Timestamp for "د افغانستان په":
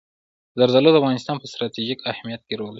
0.93-1.45